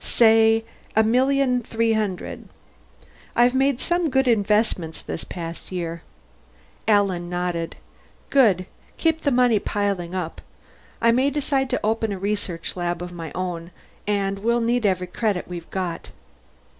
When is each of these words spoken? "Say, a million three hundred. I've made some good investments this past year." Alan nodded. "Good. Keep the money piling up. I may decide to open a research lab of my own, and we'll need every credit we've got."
"Say, 0.03 0.65
a 0.95 1.03
million 1.03 1.61
three 1.61 1.93
hundred. 1.93 2.49
I've 3.35 3.53
made 3.53 3.79
some 3.79 4.09
good 4.09 4.27
investments 4.27 4.99
this 5.03 5.23
past 5.23 5.71
year." 5.71 6.01
Alan 6.87 7.29
nodded. 7.29 7.75
"Good. 8.31 8.65
Keep 8.97 9.21
the 9.21 9.29
money 9.29 9.59
piling 9.59 10.15
up. 10.15 10.41
I 11.03 11.11
may 11.11 11.29
decide 11.29 11.69
to 11.69 11.79
open 11.85 12.11
a 12.11 12.17
research 12.17 12.75
lab 12.75 13.03
of 13.03 13.11
my 13.11 13.31
own, 13.35 13.69
and 14.07 14.39
we'll 14.39 14.59
need 14.59 14.87
every 14.87 15.05
credit 15.05 15.47
we've 15.47 15.69
got." 15.69 16.09